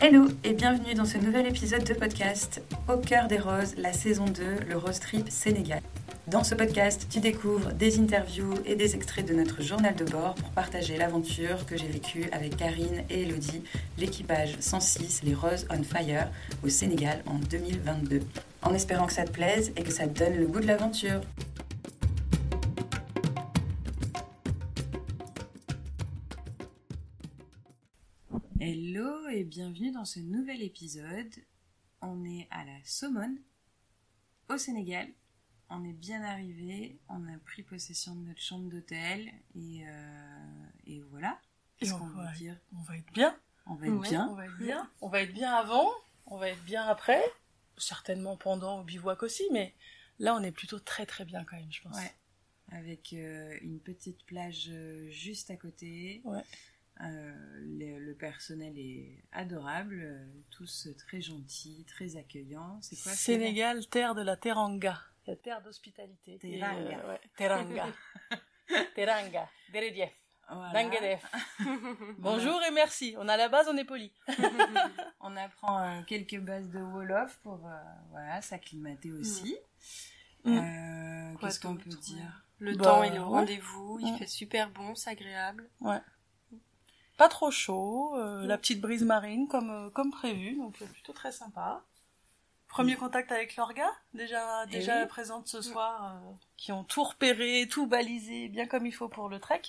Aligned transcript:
Hello 0.00 0.28
et 0.44 0.52
bienvenue 0.52 0.94
dans 0.94 1.04
ce 1.04 1.18
nouvel 1.18 1.48
épisode 1.48 1.82
de 1.82 1.92
podcast 1.92 2.62
Au 2.88 2.98
cœur 2.98 3.26
des 3.26 3.38
roses, 3.38 3.74
la 3.76 3.92
saison 3.92 4.26
2, 4.26 4.42
le 4.68 4.76
Rose 4.76 5.00
Trip 5.00 5.28
Sénégal. 5.28 5.80
Dans 6.28 6.44
ce 6.44 6.54
podcast, 6.54 7.08
tu 7.10 7.18
découvres 7.18 7.72
des 7.72 7.98
interviews 7.98 8.54
et 8.64 8.76
des 8.76 8.94
extraits 8.94 9.26
de 9.26 9.34
notre 9.34 9.60
journal 9.60 9.96
de 9.96 10.04
bord 10.04 10.36
pour 10.36 10.50
partager 10.50 10.96
l'aventure 10.98 11.66
que 11.66 11.76
j'ai 11.76 11.88
vécue 11.88 12.26
avec 12.30 12.56
Karine 12.56 13.02
et 13.10 13.22
Elodie, 13.22 13.64
l'équipage 13.98 14.54
106 14.60 15.22
Les 15.24 15.34
Roses 15.34 15.66
on 15.68 15.82
Fire 15.82 16.28
au 16.64 16.68
Sénégal 16.68 17.20
en 17.26 17.40
2022. 17.50 18.20
En 18.62 18.74
espérant 18.74 19.06
que 19.06 19.12
ça 19.12 19.24
te 19.24 19.32
plaise 19.32 19.72
et 19.76 19.82
que 19.82 19.90
ça 19.90 20.06
te 20.06 20.16
donne 20.16 20.36
le 20.36 20.46
goût 20.46 20.60
de 20.60 20.66
l'aventure. 20.66 21.22
Hello 28.60 29.28
et 29.28 29.44
bienvenue 29.44 29.92
dans 29.92 30.04
ce 30.04 30.20
nouvel 30.20 30.62
épisode. 30.62 31.32
On 32.00 32.24
est 32.24 32.48
à 32.50 32.64
la 32.64 32.76
Saumone, 32.84 33.38
au 34.48 34.58
Sénégal. 34.58 35.08
On 35.70 35.84
est 35.84 35.92
bien 35.92 36.22
arrivé, 36.22 36.98
on 37.08 37.26
a 37.28 37.38
pris 37.44 37.62
possession 37.62 38.14
de 38.14 38.20
notre 38.26 38.40
chambre 38.40 38.68
d'hôtel 38.70 39.30
et, 39.54 39.82
euh, 39.86 40.66
et 40.86 41.00
voilà. 41.10 41.38
Qu'est-ce 41.76 41.94
qu'on 41.94 42.06
va- 42.08 42.32
dire? 42.32 42.56
On 42.76 42.82
va 42.82 42.96
être 42.96 43.12
bien. 43.12 43.38
On 43.66 43.74
va 43.74 43.86
être 43.86 43.92
On 43.94 44.00
bien. 44.00 44.34
va 44.34 44.44
être 44.46 44.58
bien. 44.58 44.90
On 45.02 45.08
va 45.08 45.20
être 45.22 45.32
bien 45.34 45.52
avant. 45.54 45.90
On 46.26 46.36
va 46.38 46.48
être 46.50 46.64
bien 46.64 46.84
après. 46.86 47.22
Certainement 47.76 48.36
pendant 48.36 48.80
au 48.80 48.84
bivouac 48.84 49.22
aussi, 49.22 49.44
mais 49.52 49.74
là 50.18 50.34
on 50.34 50.42
est 50.42 50.52
plutôt 50.52 50.80
très 50.80 51.06
très 51.06 51.24
bien 51.24 51.44
quand 51.44 51.56
même, 51.56 51.70
je 51.72 51.82
pense. 51.82 51.96
Ouais. 51.96 52.12
Avec 52.72 53.12
euh, 53.12 53.56
une 53.62 53.78
petite 53.78 54.24
plage 54.26 54.66
euh, 54.70 55.08
juste 55.10 55.50
à 55.50 55.56
côté. 55.56 56.20
Ouais. 56.24 56.42
Euh, 57.00 57.32
le, 57.60 57.98
le 57.98 58.14
personnel 58.14 58.76
est 58.76 59.22
adorable, 59.32 60.00
euh, 60.02 60.26
tous 60.50 60.88
très 60.98 61.20
gentils, 61.20 61.84
très 61.86 62.16
accueillants. 62.16 62.80
C'est 62.82 62.96
quoi 62.96 63.12
c'est 63.12 63.34
Sénégal, 63.34 63.86
terre 63.86 64.14
de 64.16 64.22
la 64.22 64.36
teranga. 64.36 65.00
La 65.26 65.36
terre 65.36 65.62
d'hospitalité. 65.62 66.38
Teranga. 66.38 66.98
Euh, 66.98 67.08
ouais, 67.12 67.20
teranga. 67.36 67.86
teranga. 68.94 69.48
Deredief. 69.72 70.10
Voilà. 70.50 70.72
Bonjour 72.18 72.60
et 72.64 72.70
merci. 72.70 73.14
On 73.18 73.28
a 73.28 73.36
la 73.36 73.48
base, 73.50 73.68
on 73.68 73.76
est 73.76 73.84
poli. 73.84 74.10
On 75.20 75.36
apprend 75.36 75.78
euh, 75.82 76.02
quelques 76.06 76.38
bases 76.40 76.70
de 76.70 76.78
Wolof 76.80 77.38
pour 77.42 77.66
euh, 77.66 77.70
voilà, 78.10 78.40
s'acclimater 78.40 79.12
aussi. 79.12 79.56
Mm. 80.44 80.56
Euh, 80.56 81.34
Quoi 81.34 81.48
Qu'est-ce 81.48 81.60
qu'on 81.60 81.76
peut 81.76 81.90
ouais. 81.90 81.96
dire? 81.96 82.44
Le 82.60 82.74
Bah, 82.76 82.84
temps, 82.84 83.02
il 83.02 83.12
est 83.14 83.18
au 83.18 83.24
ouais. 83.24 83.28
rendez-vous, 83.40 83.98
il 84.00 84.12
Ouais. 84.12 84.18
fait 84.18 84.26
super 84.26 84.70
bon, 84.70 84.94
c'est 84.94 85.10
agréable. 85.10 85.68
Pas 87.18 87.28
trop 87.28 87.50
chaud. 87.50 88.14
euh, 88.16 88.46
La 88.46 88.56
petite 88.56 88.80
brise 88.80 89.02
marine 89.02 89.46
comme, 89.48 89.70
euh, 89.70 89.90
comme 89.90 90.10
prévu, 90.10 90.56
donc 90.56 90.80
euh, 90.80 90.86
plutôt 90.86 91.12
très 91.12 91.32
sympa. 91.32 91.82
Premier 92.68 92.96
contact 92.96 93.32
avec 93.32 93.56
l'orga, 93.56 93.86
déjà, 94.14 94.64
Eh 94.64 94.70
déjà 94.70 95.02
oui. 95.02 95.08
présente 95.08 95.48
ce 95.48 95.60
soir, 95.62 96.14
euh, 96.16 96.32
qui 96.56 96.70
ont 96.70 96.84
tout 96.84 97.02
repéré, 97.02 97.66
tout 97.70 97.86
balisé, 97.86 98.48
bien 98.48 98.66
comme 98.66 98.86
il 98.86 98.92
faut 98.92 99.08
pour 99.08 99.28
le 99.28 99.40
trek. 99.40 99.62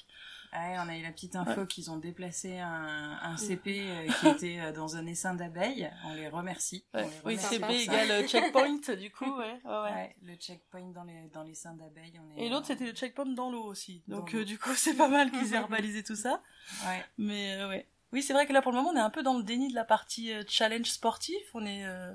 Ouais, 0.51 0.77
on 0.79 0.89
a 0.89 0.97
eu 0.97 1.03
la 1.03 1.11
petite 1.11 1.35
info 1.35 1.65
qu'ils 1.65 1.91
ont 1.91 1.97
déplacé 1.97 2.57
un, 2.57 3.19
un 3.21 3.37
CP 3.37 3.81
euh, 3.81 4.07
qui 4.19 4.27
était 4.27 4.59
euh, 4.59 4.71
dans 4.71 4.95
un 4.95 5.05
essaim 5.05 5.35
d'abeilles. 5.35 5.91
On 6.05 6.13
les 6.15 6.27
remercie. 6.27 6.83
On 6.93 7.01
les 7.01 7.07
Oui, 7.25 7.37
CP 7.37 7.83
égale 7.83 8.11
euh, 8.11 8.27
checkpoint, 8.27 8.95
du 8.99 9.11
coup, 9.11 9.25
ouais. 9.37 9.59
ouais, 9.63 9.71
ouais. 9.71 9.91
Ouais, 9.91 10.15
le 10.23 10.35
checkpoint 10.35 10.89
dans 10.91 11.03
les, 11.03 11.27
dans 11.33 11.43
les 11.43 11.53
seins 11.53 11.73
d'abeilles. 11.75 12.19
On 12.19 12.37
est, 12.37 12.45
Et 12.45 12.49
l'autre, 12.49 12.65
c'était 12.67 12.85
le 12.85 12.93
checkpoint 12.93 13.27
dans 13.27 13.51
l'eau 13.51 13.63
aussi. 13.63 14.01
Donc, 14.07 14.33
euh, 14.33 14.43
du 14.43 14.57
coup, 14.57 14.73
c'est 14.75 14.95
pas 14.95 15.07
mal 15.07 15.29
qu'ils 15.31 15.53
aient 15.53 15.59
rebalisé 15.69 16.03
tout 16.03 16.15
ça. 16.15 16.41
Ouais. 16.87 17.05
Mais, 17.19 17.53
euh, 17.55 17.69
ouais. 17.69 17.87
Oui, 18.11 18.23
c'est 18.23 18.33
vrai 18.33 18.47
que 18.47 18.53
là, 18.53 18.63
pour 18.63 18.71
le 18.71 18.77
moment, 18.79 18.89
on 18.89 18.95
est 18.95 18.99
un 19.01 19.11
peu 19.11 19.21
dans 19.21 19.37
le 19.37 19.43
déni 19.43 19.69
de 19.69 19.75
la 19.75 19.85
partie 19.85 20.33
euh, 20.33 20.43
challenge 20.47 20.87
sportif. 20.87 21.37
On 21.53 21.63
est 21.63 21.85
euh, 21.85 22.11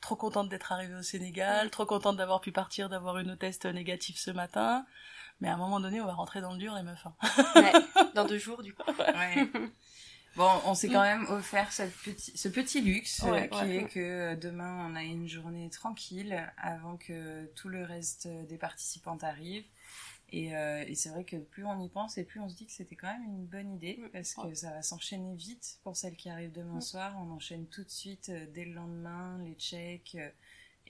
trop 0.00 0.16
contente 0.16 0.48
d'être 0.48 0.72
arrivé 0.72 0.94
au 0.96 1.02
Sénégal, 1.02 1.70
trop 1.70 1.86
contente 1.86 2.16
d'avoir 2.16 2.40
pu 2.40 2.50
partir, 2.50 2.88
d'avoir 2.88 3.18
une 3.18 3.36
test 3.36 3.64
négative 3.66 4.18
ce 4.18 4.32
matin. 4.32 4.84
Mais 5.40 5.48
à 5.48 5.54
un 5.54 5.56
moment 5.56 5.80
donné, 5.80 6.00
on 6.00 6.06
va 6.06 6.12
rentrer 6.14 6.40
dans 6.40 6.52
le 6.52 6.58
dur, 6.58 6.74
les 6.74 6.82
meufs. 6.82 7.06
hein. 7.06 7.14
Ouais, 7.56 7.72
dans 8.14 8.24
deux 8.26 8.38
jours, 8.38 8.62
du 8.62 8.74
coup. 8.74 8.82
Ouais. 8.98 9.48
Bon, 10.36 10.48
on 10.64 10.74
s'est 10.74 10.88
quand 10.88 11.02
même 11.02 11.26
offert 11.28 11.72
ce 11.72 11.82
petit, 12.04 12.36
ce 12.38 12.48
petit 12.48 12.80
luxe 12.80 13.22
euh, 13.24 13.30
Ouais, 13.32 13.48
qui 13.48 13.58
ouais. 13.58 13.76
est 13.78 13.84
que 13.88 13.98
euh, 14.00 14.36
demain 14.36 14.86
on 14.88 14.94
a 14.94 15.02
une 15.02 15.26
journée 15.26 15.68
tranquille 15.70 16.40
avant 16.56 16.96
que 16.96 17.46
tout 17.56 17.68
le 17.68 17.82
reste 17.82 18.28
des 18.48 18.56
participantes 18.56 19.24
arrive. 19.24 19.64
Et, 20.32 20.54
euh, 20.54 20.84
et 20.86 20.94
c'est 20.94 21.08
vrai 21.08 21.24
que 21.24 21.34
plus 21.36 21.64
on 21.64 21.80
y 21.80 21.88
pense 21.88 22.16
et 22.16 22.22
plus 22.22 22.38
on 22.38 22.48
se 22.48 22.54
dit 22.54 22.64
que 22.64 22.70
c'était 22.70 22.94
quand 22.94 23.08
même 23.08 23.24
une 23.24 23.44
bonne 23.44 23.74
idée 23.74 23.98
Mm. 24.00 24.08
parce 24.10 24.34
que 24.34 24.54
ça 24.54 24.70
va 24.70 24.82
s'enchaîner 24.82 25.34
vite 25.34 25.80
pour 25.82 25.96
celles 25.96 26.14
qui 26.14 26.30
arrivent 26.30 26.52
demain 26.52 26.76
Mm. 26.76 26.80
soir. 26.82 27.14
On 27.18 27.32
enchaîne 27.32 27.66
tout 27.66 27.82
de 27.82 27.90
suite 27.90 28.30
dès 28.54 28.64
le 28.66 28.74
lendemain 28.74 29.36
les 29.44 29.54
checks 29.54 30.16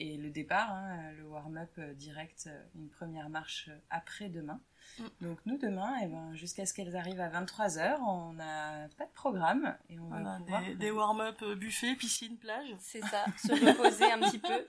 et 0.01 0.17
le 0.17 0.31
départ, 0.31 0.73
hein, 0.73 1.13
le 1.19 1.25
warm-up 1.27 1.71
euh, 1.79 1.93
direct, 1.95 2.49
euh, 2.49 2.65
une 2.75 2.89
première 2.89 3.29
marche 3.29 3.69
euh, 3.69 3.79
après 3.91 4.29
demain. 4.31 4.61
Mm. 4.99 5.05
Donc 5.21 5.39
nous 5.45 5.59
demain, 5.59 5.95
eh 6.03 6.07
ben, 6.07 6.35
jusqu'à 6.35 6.65
ce 6.65 6.73
qu'elles 6.73 6.97
arrivent 6.97 7.21
à 7.21 7.29
23h, 7.29 7.99
on 8.01 8.33
n'a 8.33 8.89
pas 8.97 9.05
de 9.05 9.13
programme 9.13 9.77
et 9.91 9.99
on 10.01 10.09
Voilà, 10.09 10.25
va 10.25 10.39
pouvoir 10.39 10.63
des, 10.65 10.75
des 10.75 10.91
warm-up 10.91 11.45
buffet, 11.57 11.95
piscine, 11.97 12.39
plage. 12.39 12.75
C'est 12.81 13.03
ça, 13.03 13.27
se 13.37 13.53
reposer 13.53 14.11
un 14.11 14.21
petit 14.21 14.39
peu. 14.39 14.67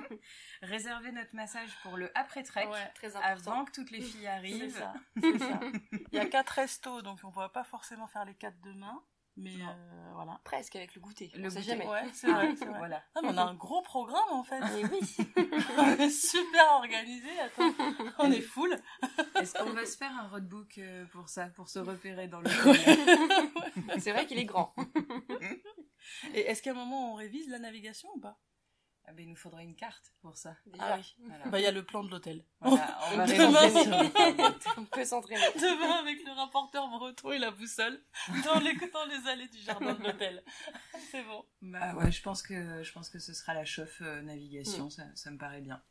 réserver 0.62 1.12
notre 1.12 1.34
massage 1.34 1.70
pour 1.82 1.96
le 1.96 2.10
après-trek 2.16 2.66
Ouais. 2.66 2.90
Très 2.94 3.14
important. 3.16 3.50
avant 3.52 3.64
que 3.66 3.72
toutes 3.72 3.90
les 3.90 4.00
filles 4.00 4.22
C'est 4.22 4.26
arrivent. 4.28 4.78
ça, 4.78 4.94
c'est 5.20 5.38
ça. 5.38 5.60
Il 6.12 6.16
y 6.16 6.18
a 6.18 6.26
quatre 6.26 6.50
restos, 6.50 7.02
donc 7.02 7.18
on 7.22 7.28
ne 7.28 7.32
pourra 7.32 7.52
pas 7.52 7.64
forcément 7.64 8.06
faire 8.06 8.24
les 8.24 8.34
quatre 8.34 8.60
demain. 8.62 9.02
Mais 9.36 9.54
euh, 9.54 10.10
voilà. 10.14 10.40
Presque 10.44 10.76
avec 10.76 10.94
le 10.94 11.00
goûter. 11.00 11.30
Le 11.34 11.46
on 11.46 11.50
sait 11.50 11.60
goûter. 11.60 11.70
jamais. 11.70 11.86
Ouais, 11.88 12.04
c'est 12.12 12.30
vrai, 12.30 12.54
c'est 12.56 12.66
vrai. 12.66 12.78
Voilà. 12.78 13.02
Mais 13.22 13.28
on 13.28 13.36
a 13.38 13.42
un 13.42 13.54
gros 13.54 13.82
programme 13.82 14.30
en 14.30 14.42
fait. 14.44 14.60
Et 14.78 14.84
oui. 14.84 15.00
on 15.78 15.96
est 15.98 16.10
super 16.10 16.72
organisé. 16.72 17.30
Attends, 17.40 17.72
on 18.18 18.30
est 18.30 18.42
full. 18.42 18.76
Est-ce 19.40 19.54
qu'on 19.54 19.70
va 19.72 19.86
se 19.86 19.96
faire 19.96 20.12
un 20.12 20.28
roadbook 20.28 20.78
euh, 20.78 21.06
pour 21.06 21.28
ça, 21.28 21.46
pour 21.46 21.68
se 21.68 21.78
repérer 21.78 22.28
dans 22.28 22.40
le 22.40 22.50
C'est 24.00 24.12
vrai 24.12 24.26
qu'il 24.26 24.38
est 24.38 24.44
grand. 24.44 24.74
Et 26.34 26.40
est-ce 26.40 26.62
qu'à 26.62 26.72
un 26.72 26.74
moment 26.74 27.12
on 27.12 27.14
révise 27.14 27.48
la 27.48 27.58
navigation 27.58 28.08
ou 28.14 28.20
pas? 28.20 28.38
Ah 29.04 29.12
ben, 29.12 29.24
Il 29.24 29.30
nous 29.30 29.36
faudrait 29.36 29.64
une 29.64 29.74
carte 29.74 30.12
pour 30.20 30.36
ça. 30.36 30.56
Déjà. 30.66 30.84
Ah 30.84 30.96
oui. 30.98 31.16
Voilà. 31.26 31.44
Bah 31.48 31.58
il 31.58 31.62
y 31.62 31.66
a 31.66 31.72
le 31.72 31.84
plan 31.84 32.04
de 32.04 32.10
l'hôtel. 32.10 32.44
Voilà, 32.60 32.98
on 33.12 33.16
va 33.16 33.26
Demain, 33.26 33.70
sur 33.70 33.90
le. 33.90 34.80
On 34.80 34.84
peut 34.84 35.04
s'entraîner. 35.04 35.40
Demain 35.56 35.98
avec 36.00 36.24
le 36.24 36.32
rapporteur 36.32 36.88
breton 36.88 37.32
et 37.32 37.38
la 37.38 37.50
boussole 37.50 38.00
dans 38.44 38.60
les, 38.60 38.74
dans 38.74 39.04
les 39.06 39.28
allées 39.28 39.48
du 39.48 39.58
jardin 39.58 39.94
de 39.94 40.02
l'hôtel. 40.02 40.42
C'est 41.10 41.24
bon. 41.24 41.44
Bah 41.62 41.94
ouais, 41.94 42.12
je 42.12 42.22
pense 42.22 42.42
que 42.42 42.82
je 42.82 42.92
pense 42.92 43.10
que 43.10 43.18
ce 43.18 43.34
sera 43.34 43.54
la 43.54 43.64
chauffe 43.64 44.02
euh, 44.02 44.22
navigation, 44.22 44.88
ça, 44.90 45.04
ça 45.14 45.30
me 45.30 45.38
paraît 45.38 45.60
bien. 45.60 45.82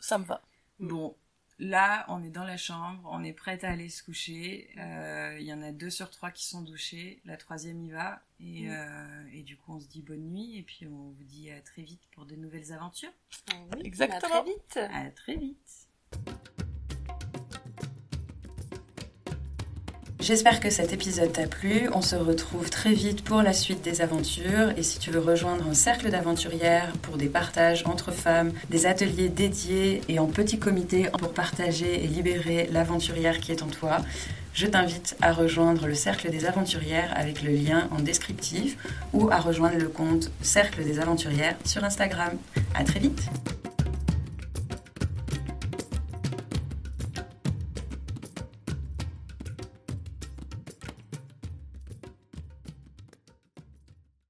Ça 0.00 0.18
me 0.18 0.24
va. 0.24 0.42
Mm. 0.78 0.88
Bon, 0.88 1.16
là, 1.60 2.04
on 2.08 2.22
est 2.24 2.30
dans 2.30 2.44
la 2.44 2.56
chambre, 2.56 3.08
on 3.12 3.22
est 3.22 3.32
prête 3.32 3.62
à 3.62 3.70
aller 3.70 3.88
se 3.88 4.02
coucher. 4.02 4.68
Euh, 4.78 5.36
Il 5.38 5.46
y 5.46 5.52
en 5.52 5.62
a 5.62 5.70
deux 5.70 5.90
sur 5.90 6.10
trois 6.10 6.30
qui 6.32 6.44
sont 6.44 6.62
douchés, 6.62 7.20
la 7.24 7.36
troisième 7.36 7.80
y 7.84 7.90
va. 7.90 8.20
Et, 8.40 8.66
Mm. 8.66 8.70
euh, 8.70 9.24
et 9.34 9.42
du 9.42 9.56
coup, 9.56 9.74
on 9.74 9.80
se 9.80 9.86
dit 9.86 10.02
bonne 10.02 10.30
nuit 10.30 10.56
et 10.58 10.62
puis 10.62 10.86
on 10.86 11.10
vous 11.10 11.24
dit 11.24 11.50
à 11.50 11.60
très 11.60 11.82
vite 11.82 12.02
pour 12.12 12.24
de 12.26 12.34
nouvelles 12.34 12.72
aventures. 12.72 13.12
Oui, 13.72 13.82
Exactement. 13.84 14.40
À 14.40 14.42
très 14.42 14.50
vite. 14.50 14.76
À 14.92 15.10
très 15.10 15.36
vite. 15.36 15.86
J'espère 20.20 20.60
que 20.60 20.68
cet 20.68 20.92
épisode 20.92 21.32
t'a 21.32 21.46
plu. 21.46 21.88
On 21.94 22.02
se 22.02 22.14
retrouve 22.14 22.68
très 22.68 22.92
vite 22.92 23.24
pour 23.24 23.40
la 23.40 23.54
suite 23.54 23.82
des 23.82 24.02
aventures. 24.02 24.70
Et 24.76 24.82
si 24.82 24.98
tu 24.98 25.10
veux 25.10 25.18
rejoindre 25.18 25.66
un 25.66 25.72
cercle 25.72 26.10
d'aventurières 26.10 26.92
pour 27.00 27.16
des 27.16 27.28
partages 27.28 27.84
entre 27.86 28.12
femmes, 28.12 28.52
des 28.68 28.84
ateliers 28.84 29.30
dédiés 29.30 30.02
et 30.08 30.18
en 30.18 30.26
petit 30.26 30.58
comité 30.58 31.08
pour 31.18 31.32
partager 31.32 32.04
et 32.04 32.06
libérer 32.06 32.68
l'aventurière 32.70 33.40
qui 33.40 33.50
est 33.52 33.62
en 33.62 33.68
toi, 33.68 33.98
je 34.52 34.66
t'invite 34.66 35.16
à 35.22 35.32
rejoindre 35.32 35.86
le 35.86 35.94
cercle 35.94 36.30
des 36.30 36.44
aventurières 36.44 37.12
avec 37.16 37.42
le 37.42 37.52
lien 37.52 37.88
en 37.90 38.00
descriptif 38.00 38.76
ou 39.14 39.30
à 39.30 39.38
rejoindre 39.38 39.78
le 39.78 39.88
compte 39.88 40.30
Cercle 40.42 40.84
des 40.84 41.00
aventurières 41.00 41.56
sur 41.64 41.82
Instagram. 41.82 42.32
À 42.74 42.84
très 42.84 43.00
vite! 43.00 43.22